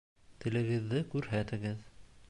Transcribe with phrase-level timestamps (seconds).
[0.45, 1.89] Телегеҙҙе күрһәтегеҙ